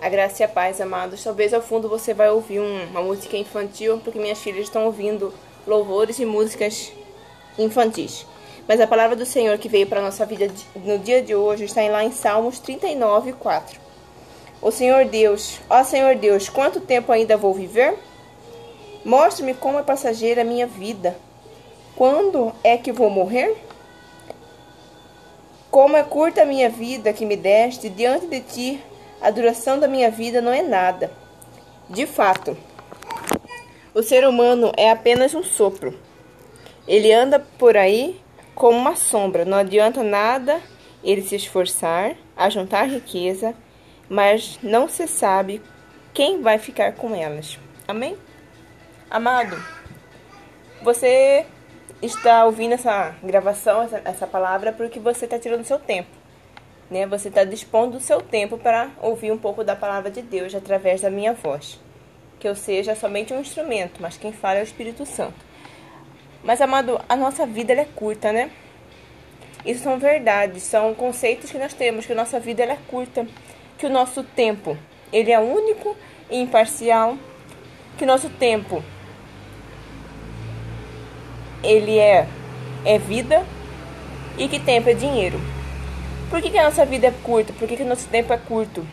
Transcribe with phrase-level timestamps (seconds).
[0.00, 1.22] A graça e a paz, amados.
[1.22, 5.30] Talvez ao fundo você vai ouvir um, uma música infantil, porque minhas filhas estão ouvindo
[5.66, 6.90] louvores e músicas
[7.58, 8.24] infantis.
[8.66, 11.64] Mas a palavra do Senhor que veio para a nossa vida no dia de hoje
[11.64, 13.78] está lá em Salmos 39, 4.
[14.62, 17.94] O Senhor Deus, ó Senhor Deus, quanto tempo ainda vou viver?
[19.04, 21.14] Mostre-me como é passageira a minha vida.
[21.94, 23.54] Quando é que vou morrer?
[25.70, 28.82] Como é curta a minha vida que me deste, diante de ti
[29.20, 31.10] a duração da minha vida não é nada.
[31.88, 32.56] De fato,
[33.92, 35.98] o ser humano é apenas um sopro.
[36.86, 38.20] Ele anda por aí
[38.54, 39.44] como uma sombra.
[39.44, 40.60] Não adianta nada
[41.04, 43.54] ele se esforçar a juntar riqueza,
[44.08, 45.62] mas não se sabe
[46.14, 47.58] quem vai ficar com elas.
[47.86, 48.16] Amém?
[49.10, 49.56] Amado,
[50.82, 51.44] você
[52.00, 56.19] está ouvindo essa gravação, essa, essa palavra, porque você está tirando seu tempo
[56.90, 57.06] né?
[57.06, 61.00] Você está dispondo do seu tempo para ouvir um pouco da palavra de Deus através
[61.00, 61.78] da minha voz.
[62.38, 65.50] Que eu seja somente um instrumento, mas quem fala é o Espírito Santo.
[66.42, 68.50] Mas, amado, a nossa vida é curta, né?
[69.64, 73.26] Isso são verdades, são conceitos que nós temos, que a nossa vida é curta,
[73.76, 74.76] que o nosso tempo,
[75.12, 75.94] ele é único
[76.30, 77.18] e imparcial,
[77.98, 78.82] que o nosso tempo,
[81.62, 82.26] ele é,
[82.86, 83.44] é vida
[84.38, 85.38] e que tempo é dinheiro.
[86.30, 87.52] Por que, que a nossa vida é curta?
[87.52, 88.86] Por que, que o nosso tempo é curto?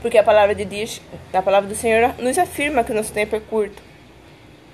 [0.00, 1.00] Porque a palavra de Deus,
[1.32, 3.80] a palavra do Senhor nos afirma que o nosso tempo é curto.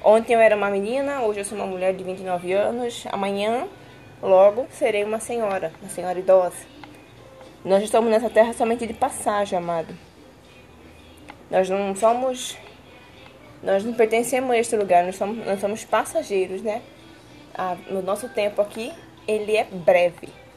[0.03, 3.69] Ontem eu era uma menina, hoje eu sou uma mulher de 29 anos, amanhã,
[4.23, 6.65] logo, serei uma senhora, uma senhora idosa.
[7.63, 9.95] Nós estamos nessa terra somente de passagem, amado.
[11.51, 12.57] Nós não somos.
[13.63, 16.81] Nós não pertencemos a este lugar, nós somos, nós somos passageiros, né?
[17.55, 18.91] Ah, no nosso tempo aqui,
[19.27, 20.48] ele é breve.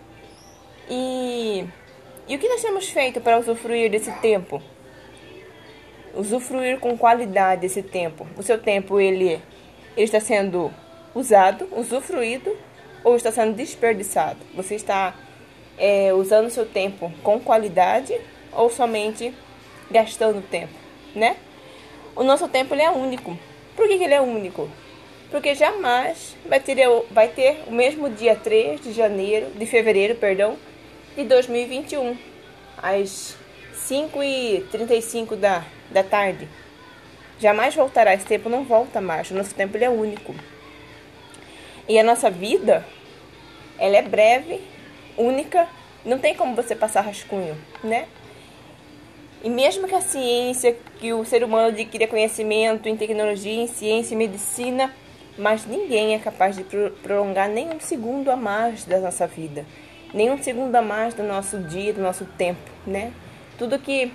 [0.94, 1.66] E,
[2.28, 4.62] e o que nós temos feito para usufruir desse tempo?
[6.14, 8.28] Usufruir com qualidade esse tempo.
[8.36, 9.42] O seu tempo ele,
[9.96, 10.70] ele está sendo
[11.16, 12.58] usado, usufruído
[13.06, 14.40] ou está sendo desperdiçado?
[14.54, 15.16] Você está
[15.78, 18.14] é, usando o seu tempo com qualidade
[18.52, 19.34] ou somente
[19.90, 20.74] gastando tempo,
[21.16, 21.38] né?
[22.18, 23.40] O nosso tempo ele é único.
[23.78, 24.70] Por que, que ele é único?
[25.30, 26.76] Porque jamais vai ter,
[27.10, 30.58] vai ter o mesmo dia 3 de janeiro, de fevereiro, perdão,
[31.16, 32.18] de 2021,
[32.82, 33.36] às
[33.76, 36.48] 5h35 da, da tarde.
[37.40, 40.34] Jamais voltará, esse tempo não volta mais, o nosso tempo ele é único.
[41.88, 42.86] E a nossa vida,
[43.78, 44.62] ela é breve,
[45.18, 45.68] única,
[46.06, 48.08] não tem como você passar rascunho, né?
[49.44, 54.14] E mesmo que a ciência, que o ser humano adquira conhecimento em tecnologia, em ciência
[54.14, 54.94] e medicina,
[55.38, 56.64] mas ninguém é capaz de
[57.02, 59.66] prolongar nem um segundo a mais da nossa vida
[60.14, 63.14] nem um segundo a mais do nosso dia, do nosso tempo, né?
[63.58, 64.12] Tudo que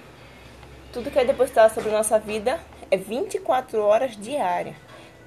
[0.92, 2.58] tudo que é depositado sobre a nossa vida
[2.90, 4.76] é 24 horas diárias.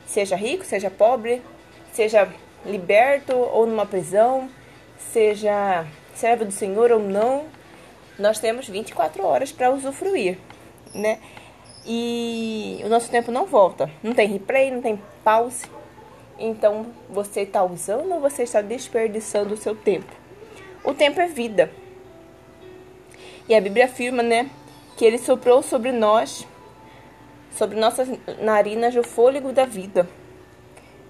[0.05, 1.41] Seja rico, seja pobre,
[1.93, 2.27] seja
[2.65, 4.49] liberto ou numa prisão,
[4.97, 5.85] seja
[6.15, 7.45] servo do Senhor ou não,
[8.17, 10.37] nós temos 24 horas para usufruir,
[10.93, 11.19] né?
[11.85, 13.89] E o nosso tempo não volta.
[14.03, 15.65] Não tem replay, não tem pause.
[16.37, 20.18] Então, você está usando ou você está desperdiçando o seu tempo?
[20.83, 21.71] O tempo é vida.
[23.47, 24.49] E a Bíblia afirma, né,
[24.97, 26.47] que ele soprou sobre nós,
[27.51, 28.07] sobre nossas
[28.41, 30.07] narinas, o fôlego da vida.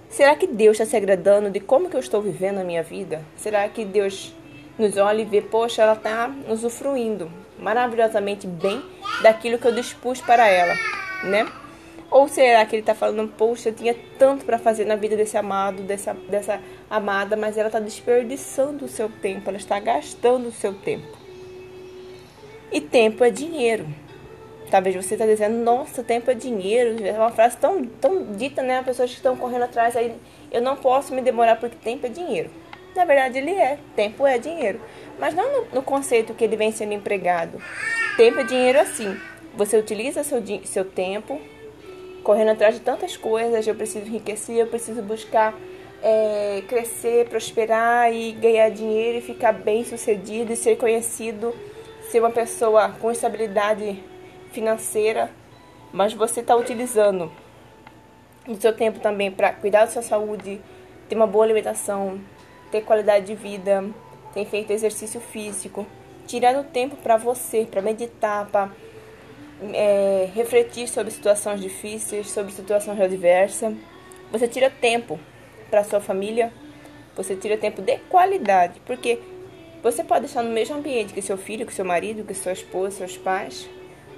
[0.09, 3.24] Será que Deus está se agradando de como que eu estou vivendo a minha vida?
[3.38, 4.34] Será que Deus
[4.78, 7.29] nos olha e vê, poxa, ela está usufruindo
[7.59, 8.81] maravilhosamente bem
[9.22, 10.74] daquilo que eu dispus para ela,
[11.25, 11.46] né?
[12.12, 15.38] Ou será que ele está falando, poxa, eu tinha tanto para fazer na vida desse
[15.38, 16.59] amado, dessa, dessa
[16.90, 21.08] amada, mas ela está desperdiçando o seu tempo, ela está gastando o seu tempo.
[22.72, 23.86] E tempo é dinheiro.
[24.72, 27.03] Talvez você está dizendo, nossa, tempo é dinheiro.
[27.03, 28.78] É uma frase tão, tão dita, né?
[28.78, 30.16] As pessoas que estão correndo atrás aí,
[30.52, 32.52] eu não posso me demorar porque tempo é dinheiro.
[32.96, 33.80] Na verdade, ele é.
[33.96, 34.80] Tempo é dinheiro.
[35.18, 37.59] Mas não no, no conceito que ele vem sendo empregado.
[38.16, 39.17] Tempo é dinheiro assim.
[39.56, 41.41] Você utiliza seu, seu tempo
[42.24, 43.66] correndo atrás de tantas coisas.
[43.66, 45.56] Eu preciso enriquecer, eu preciso buscar
[46.02, 51.54] é, crescer, prosperar e ganhar dinheiro e ficar bem sucedido e ser conhecido,
[52.10, 54.02] ser uma pessoa com estabilidade
[54.52, 55.30] financeira.
[55.92, 57.32] Mas você está utilizando
[58.48, 60.62] o seu tempo também para cuidar da sua saúde,
[61.08, 62.20] ter uma boa alimentação,
[62.72, 63.84] ter qualidade de vida,
[64.34, 65.86] ter feito exercício físico,
[66.28, 68.70] tirando tempo para você, para meditar, para
[69.73, 73.73] é, refletir sobre situações difíceis, sobre situações adversas.
[74.32, 75.20] Você tira tempo
[75.70, 76.52] para sua família,
[77.16, 79.20] você tira tempo de qualidade, porque
[79.84, 82.97] você pode estar no mesmo ambiente que seu filho, que seu marido, que sua esposa,
[82.97, 83.67] seus pais,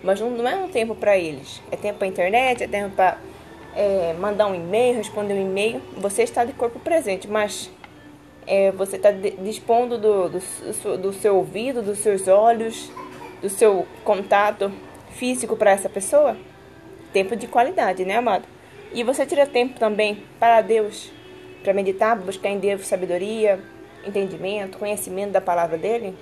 [0.03, 1.61] mas não, não é um tempo para eles.
[1.71, 3.17] É tempo para internet, é tempo para
[3.75, 5.81] é, mandar um e-mail, responder um e-mail.
[5.97, 7.69] Você está de corpo presente, mas
[8.45, 12.91] é, você está dispondo do, do, do seu ouvido, dos seus olhos,
[13.41, 14.71] do seu contato
[15.11, 16.37] físico para essa pessoa?
[17.13, 18.47] Tempo de qualidade, né, amado?
[18.93, 21.11] E você tira tempo também para Deus,
[21.63, 23.59] para meditar, buscar em Deus sabedoria,
[24.05, 26.15] entendimento, conhecimento da palavra dele?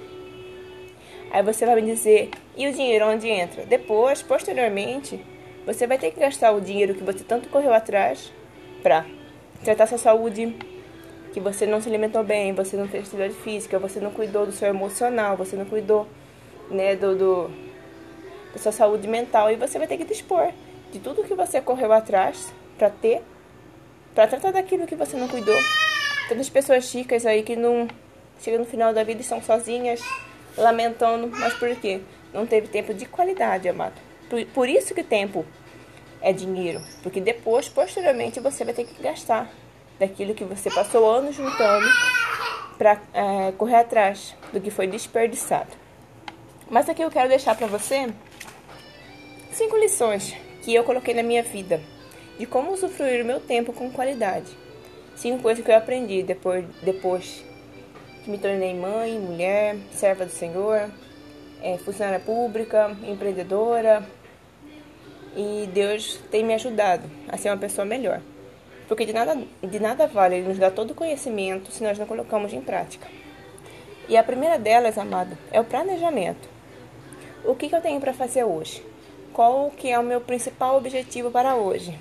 [1.32, 3.66] Aí você vai me dizer, e o dinheiro onde entra?
[3.66, 5.24] Depois, posteriormente,
[5.66, 8.32] você vai ter que gastar o dinheiro que você tanto correu atrás
[8.82, 9.06] para
[9.64, 10.56] tratar sua saúde,
[11.32, 14.52] que você não se alimentou bem, você não fez atividade física, você não cuidou do
[14.52, 16.08] seu emocional, você não cuidou
[16.72, 17.52] né, do, do,
[18.54, 20.52] da sua saúde mental e você vai ter que dispor
[20.92, 23.22] de tudo que você correu atrás para ter,
[24.16, 25.58] para tratar daquilo que você não cuidou.
[26.28, 27.88] Tantas pessoas chicas aí que não
[28.40, 30.02] chegam no final da vida e estão sozinhas,
[30.58, 32.02] lamentando, mas por quê?
[32.34, 34.00] Não teve tempo de qualidade, amado.
[34.30, 35.46] Por, por isso que tempo
[36.22, 39.50] é dinheiro, porque depois, posteriormente, você vai ter que gastar
[40.00, 41.88] daquilo que você passou anos juntando
[42.78, 45.70] para é, correr atrás do que foi desperdiçado.
[46.70, 48.08] Mas aqui eu quero deixar para você
[49.52, 51.82] cinco lições que eu coloquei na minha vida
[52.38, 54.48] de como usufruir o meu tempo com qualidade.
[55.16, 57.44] Cinco coisas que eu aprendi depois, depois
[58.24, 60.90] que me tornei mãe, mulher, serva do Senhor,
[61.62, 64.08] é, funcionária pública, empreendedora,
[65.36, 68.22] e Deus tem me ajudado a ser uma pessoa melhor.
[68.88, 72.06] Porque de nada, de nada vale Ele nos dar todo o conhecimento se nós não
[72.06, 73.08] colocamos em prática.
[74.08, 76.50] E a primeira delas, amado, é o planejamento.
[77.44, 78.84] O que, que eu tenho para fazer hoje?
[79.40, 81.98] Qual que é o meu principal objetivo para hoje?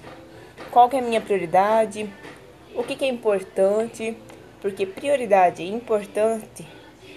[0.73, 2.12] Qual que é a minha prioridade?
[2.75, 4.19] O que, que é importante?
[4.61, 6.67] Porque prioridade e importante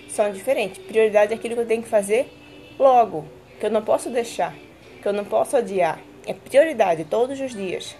[0.09, 0.77] são diferentes.
[0.77, 2.31] Prioridade é aquilo que eu tenho que fazer
[2.77, 3.25] logo,
[3.59, 4.53] que eu não posso deixar
[5.01, 5.99] que eu não posso adiar.
[6.27, 7.95] É prioridade todos os dias.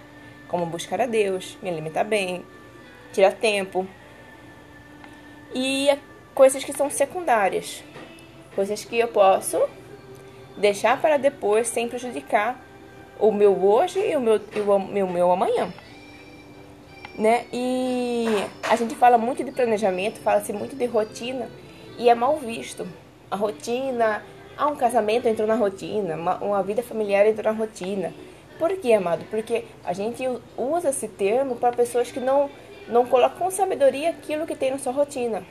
[0.48, 2.46] Como buscar a Deus, me alimentar bem,
[3.12, 3.88] tirar tempo.
[5.56, 5.98] E é
[6.36, 7.84] coisas que são secundárias.
[8.54, 9.60] Coisas que eu posso
[10.62, 12.64] deixar para depois sem prejudicar
[13.20, 15.74] o meu hoje e o meu, e o meu, meu amanhã.
[17.18, 17.46] Né?
[17.52, 18.28] E
[18.70, 21.50] a gente fala muito de planejamento, fala-se muito de rotina
[21.98, 22.88] e é mal visto.
[23.30, 24.24] A rotina,
[24.58, 28.14] ah, um casamento entrou na rotina, uma, uma vida familiar entrou na rotina.
[28.58, 29.26] Por quê, amado?
[29.30, 30.24] Porque a gente
[30.58, 32.50] usa esse termo para pessoas que não,
[32.88, 35.44] não colocam com sabedoria aquilo que tem na sua rotina.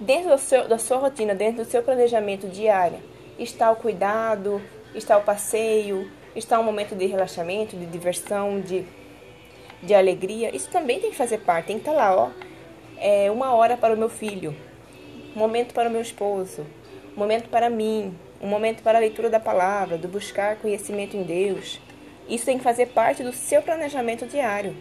[0.00, 2.98] Dentro seu, da sua rotina, dentro do seu planejamento diário,
[3.38, 4.60] está o cuidado,
[4.94, 8.84] está o passeio, está um momento de relaxamento, de diversão, de,
[9.82, 10.54] de alegria.
[10.54, 12.30] Isso também tem que fazer parte, tem que estar lá, ó.
[12.98, 14.54] É uma hora para o meu filho,
[15.34, 16.64] um momento para o meu esposo,
[17.16, 21.22] um momento para mim, um momento para a leitura da palavra, do buscar conhecimento em
[21.22, 21.80] Deus.
[22.28, 24.76] Isso tem que fazer parte do seu planejamento diário.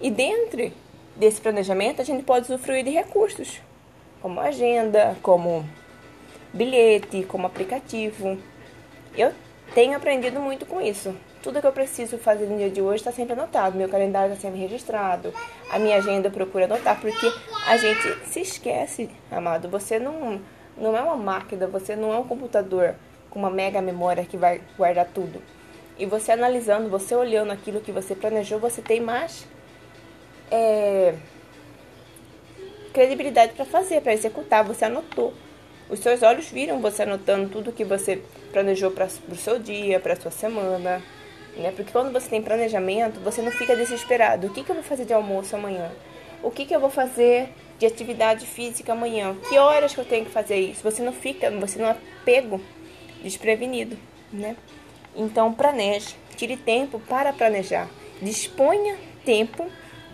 [0.00, 0.72] E dentro
[1.14, 3.60] desse planejamento, a gente pode usufruir de recursos,
[4.20, 5.64] como agenda, como
[6.52, 8.38] bilhete, como aplicativo.
[9.16, 9.32] Eu
[9.74, 11.14] tenho aprendido muito com isso.
[11.42, 13.76] Tudo que eu preciso fazer no dia de hoje está sempre anotado.
[13.76, 15.32] Meu calendário está sempre registrado.
[15.70, 17.26] A minha agenda eu procuro anotar, porque
[17.66, 19.68] a gente se esquece, amado.
[19.68, 20.40] Você não
[20.76, 22.94] não é uma máquina, você não é um computador
[23.28, 25.42] com uma mega memória que vai guardar tudo.
[25.98, 29.46] E você analisando, você olhando aquilo que você planejou, você tem mais
[30.50, 31.14] é,
[32.92, 34.64] credibilidade para fazer, para executar.
[34.64, 35.34] Você anotou.
[35.90, 40.12] Os seus olhos viram você anotando tudo que você planejou para o seu dia, para
[40.12, 41.02] a sua semana.
[41.56, 41.72] Né?
[41.74, 44.46] Porque quando você tem planejamento, você não fica desesperado.
[44.46, 45.90] O que, que eu vou fazer de almoço amanhã?
[46.42, 49.34] O que, que eu vou fazer de atividade física amanhã.
[49.48, 50.82] Que horas que eu tenho que fazer isso?
[50.82, 52.60] Você não fica, você não é pego
[53.22, 53.96] desprevenido,
[54.30, 54.54] né?
[55.16, 57.88] Então planeje, tire tempo para planejar.
[58.20, 59.66] Disponha tempo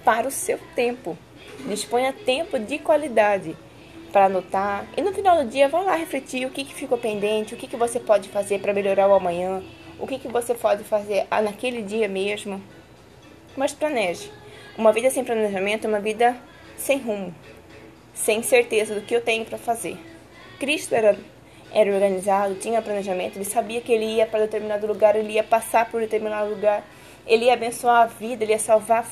[0.04, 1.18] para o seu tempo.
[1.68, 3.56] Disponha tempo de qualidade
[4.16, 4.86] para anotar.
[4.96, 7.66] E no final do dia, vá lá refletir o que, que ficou pendente, o que,
[7.66, 9.62] que você pode fazer para melhorar o amanhã,
[10.00, 12.62] o que, que você pode fazer naquele dia mesmo.
[13.54, 14.32] Mas planeje.
[14.78, 16.34] Uma vida sem planejamento é uma vida
[16.78, 17.34] sem rumo
[18.14, 19.98] sem certeza do que eu tenho para fazer.
[20.58, 21.14] Cristo era,
[21.70, 25.90] era organizado, tinha planejamento, ele sabia que ele ia para determinado lugar, ele ia passar
[25.90, 26.82] por determinado lugar,
[27.26, 29.06] ele ia abençoar a vida, ele ia salvar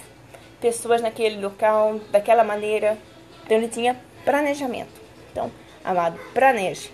[0.63, 2.97] pessoas naquele local, daquela maneira.
[3.45, 5.01] Então ele tinha planejamento.
[5.31, 5.51] Então,
[5.85, 6.91] amado, planeje.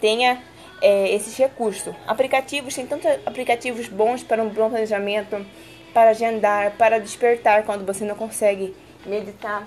[0.00, 0.42] Tenha
[0.80, 1.94] é, esses recursos.
[2.06, 5.44] Aplicativos, tem tantos aplicativos bons para um bom planejamento,
[5.92, 9.66] para agendar, para despertar quando você não consegue meditar.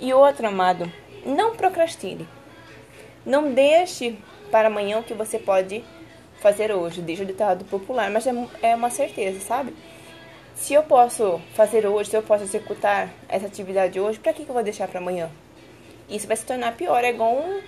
[0.00, 0.90] E outro, amado,
[1.24, 2.26] não procrastine.
[3.24, 4.18] Não deixe
[4.50, 5.84] para amanhã o que você pode
[6.40, 9.74] fazer hoje, diz o ditado popular, mas é, é uma certeza, sabe?
[10.54, 14.50] Se eu posso fazer hoje, se eu posso executar essa atividade hoje, para que, que
[14.50, 15.30] eu vou deixar para amanhã?
[16.10, 17.60] Isso vai se tornar pior, é igual um,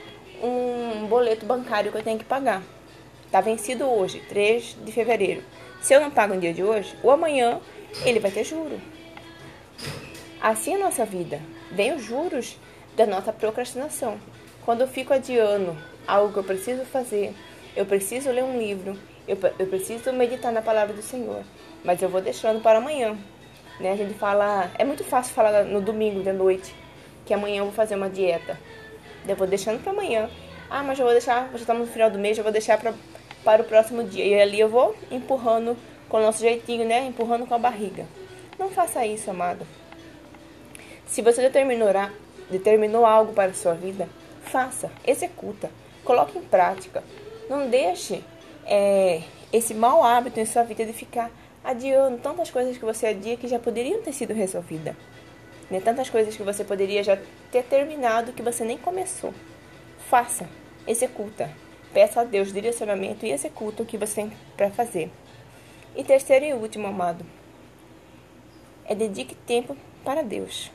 [0.47, 2.61] um boleto bancário que eu tenho que pagar.
[3.31, 5.43] Tá vencido hoje, 3 de fevereiro.
[5.81, 7.61] Se eu não pago no dia de hoje, o amanhã
[8.05, 8.81] ele vai ter juro.
[10.41, 11.41] Assim é a nossa vida.
[11.71, 12.59] Vem os juros
[12.97, 14.19] da nossa procrastinação.
[14.65, 17.33] Quando eu fico adiando algo que eu preciso fazer,
[17.77, 21.43] eu preciso ler um livro, eu, eu preciso meditar na palavra do Senhor,
[21.85, 23.17] mas eu vou deixando para amanhã.
[23.79, 23.93] Né?
[23.93, 26.82] A gente fala, é muito fácil falar no domingo de noite
[27.33, 28.59] que amanhã eu vou fazer uma dieta.
[29.27, 30.29] Eu vou deixando para amanhã.
[30.69, 32.93] Ah, mas eu vou deixar, já estamos no final do mês, eu vou deixar pra,
[33.43, 34.23] para o próximo dia.
[34.23, 35.75] E ali eu vou empurrando
[36.11, 37.07] com o nosso jeitinho, né?
[37.07, 38.05] Empurrando com a barriga.
[38.59, 39.67] Não faça isso, amado.
[41.07, 41.89] Se você determinou,
[42.51, 44.07] determinou algo para a sua vida,
[44.43, 45.71] faça, executa,
[46.05, 47.03] coloque em prática.
[47.49, 48.23] Não deixe
[48.67, 51.31] é, esse mau hábito em sua vida de ficar
[51.65, 54.95] adiando tantas coisas que você adia que já poderiam ter sido resolvidas.
[55.73, 55.81] Né?
[55.81, 57.19] Tantas coisas que você poderia já
[57.51, 59.33] ter terminado que você nem começou.
[60.11, 60.47] Faça,
[60.87, 61.51] executa.
[61.95, 65.11] Peça a Deus direcionamento e executa o que você tem para fazer.
[65.97, 67.25] E terceiro e último, amado,
[68.85, 69.75] é dedique tempo
[70.05, 70.71] para Deus.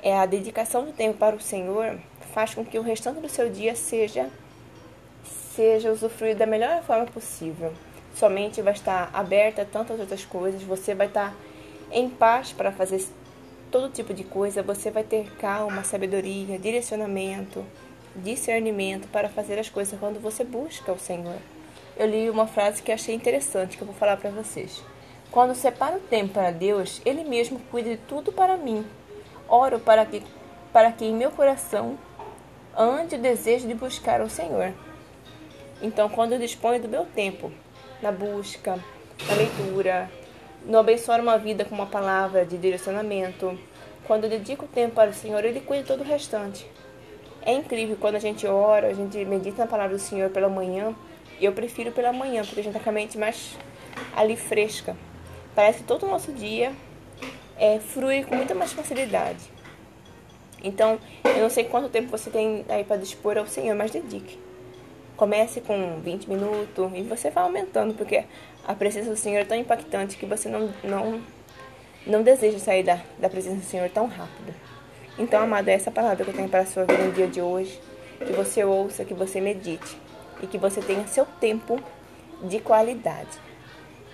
[0.00, 1.98] É a dedicação do tempo para o Senhor
[2.32, 4.30] faz com que o restante do seu dia seja
[5.54, 7.72] seja usufruído da melhor forma possível.
[8.14, 11.34] Sua mente vai estar aberta a tantas outras coisas, você vai estar
[11.92, 13.04] em paz para fazer
[13.74, 17.64] todo tipo de coisa, você vai ter calma, sabedoria, direcionamento,
[18.14, 21.38] discernimento para fazer as coisas quando você busca o Senhor.
[21.96, 24.80] Eu li uma frase que achei interessante, que eu vou falar para vocês.
[25.28, 28.86] Quando separo o tempo para Deus, Ele mesmo cuida de tudo para mim.
[29.48, 30.22] Oro para que,
[30.72, 31.98] para que em meu coração
[32.78, 34.72] ante o desejo de buscar o Senhor.
[35.82, 37.50] Então, quando eu disponho do meu tempo
[38.00, 38.78] na busca,
[39.28, 40.08] na leitura,
[40.64, 43.58] no abençoar uma vida com uma palavra de direcionamento,
[44.06, 46.66] quando eu dedico tempo para o Senhor, Ele cuida todo o restante.
[47.42, 50.94] É incrível quando a gente ora, a gente medita na palavra do Senhor pela manhã.
[51.40, 53.56] Eu prefiro pela manhã, porque a gente está com a mente mais
[54.16, 54.96] ali fresca.
[55.54, 56.72] Parece que todo o nosso dia
[57.58, 59.52] é, flui com muita mais facilidade.
[60.62, 64.38] Então, eu não sei quanto tempo você tem aí para dispor ao Senhor, mas dedique.
[65.16, 68.24] Comece com 20 minutos e você vai aumentando, porque
[68.66, 71.20] a presença do Senhor é tão impactante que você não, não,
[72.06, 74.52] não deseja sair da, da presença do Senhor tão rápido.
[75.18, 77.40] Então, amado, é essa palavra que eu tenho para a sua vida no dia de
[77.40, 77.78] hoje.
[78.18, 79.96] Que você ouça, que você medite
[80.42, 81.80] e que você tenha seu tempo
[82.42, 83.38] de qualidade.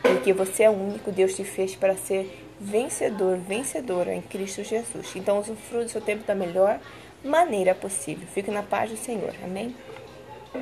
[0.02, 5.14] Porque você é o único Deus te fez para ser vencedor, vencedora em Cristo Jesus.
[5.16, 6.78] Então, usufrua do seu tempo da melhor
[7.24, 8.26] maneira possível.
[8.34, 9.34] Fique na paz do Senhor.
[9.42, 9.74] Amém?